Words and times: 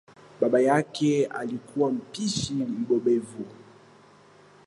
Baba 0.41 0.59
yake 0.61 1.25
alikuwa 1.25 1.91
mpishi 1.91 2.53
mbobevu. 2.53 3.45